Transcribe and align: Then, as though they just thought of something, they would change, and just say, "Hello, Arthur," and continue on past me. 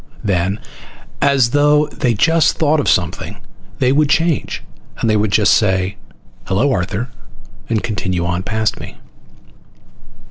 Then, 0.23 0.59
as 1.21 1.51
though 1.51 1.85
they 1.89 2.15
just 2.15 2.57
thought 2.57 2.79
of 2.79 2.89
something, 2.89 3.37
they 3.77 3.91
would 3.91 4.09
change, 4.09 4.63
and 4.97 5.31
just 5.31 5.53
say, 5.53 5.97
"Hello, 6.45 6.71
Arthur," 6.71 7.09
and 7.69 7.83
continue 7.83 8.25
on 8.25 8.41
past 8.41 8.79
me. 8.79 8.97